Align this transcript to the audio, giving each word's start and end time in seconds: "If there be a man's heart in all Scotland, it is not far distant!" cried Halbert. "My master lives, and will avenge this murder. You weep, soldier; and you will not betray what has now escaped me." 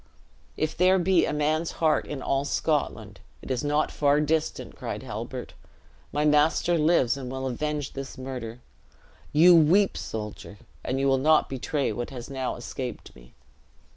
"If 0.57 0.75
there 0.75 0.97
be 0.97 1.27
a 1.27 1.31
man's 1.31 1.73
heart 1.73 2.07
in 2.07 2.23
all 2.23 2.43
Scotland, 2.43 3.19
it 3.43 3.51
is 3.51 3.63
not 3.63 3.91
far 3.91 4.19
distant!" 4.19 4.75
cried 4.75 5.03
Halbert. 5.03 5.53
"My 6.11 6.25
master 6.25 6.75
lives, 6.75 7.17
and 7.17 7.29
will 7.31 7.45
avenge 7.45 7.93
this 7.93 8.17
murder. 8.17 8.61
You 9.31 9.55
weep, 9.55 9.95
soldier; 9.95 10.57
and 10.83 10.99
you 10.99 11.07
will 11.07 11.19
not 11.19 11.49
betray 11.49 11.91
what 11.91 12.09
has 12.09 12.31
now 12.31 12.55
escaped 12.55 13.15
me." 13.15 13.35